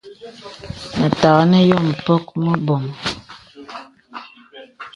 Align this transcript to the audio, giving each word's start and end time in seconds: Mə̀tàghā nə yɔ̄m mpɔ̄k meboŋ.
Mə̀tàghā 0.99 1.43
nə 1.49 1.59
yɔ̄m 1.69 1.85
mpɔ̄k 1.91 2.25
meboŋ. 2.43 2.83